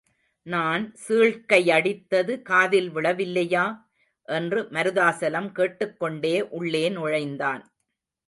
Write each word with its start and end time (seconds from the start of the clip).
நான் 0.47 0.93
சீழ்க்கையடித்தது 1.07 2.41
காதில் 2.41 2.89
விழவில்லையா? 2.95 3.65
என்று 4.27 4.61
மருதாசலம் 4.71 5.51
கேட்டுக்கொண்டே 5.51 6.35
உள்ளே 6.49 6.89
நுழைந்தான். 6.89 7.61